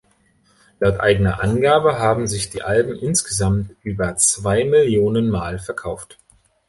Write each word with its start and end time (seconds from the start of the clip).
Laut 0.79 0.99
eigener 0.99 1.43
Angabe 1.43 1.99
haben 1.99 2.25
sich 2.25 2.49
die 2.49 2.63
Alben 2.63 2.95
insgesamt 2.97 3.75
über 3.83 4.15
zwei 4.15 4.65
Millionen 4.65 5.29
Mal 5.29 5.59
verkauft. 5.59 6.17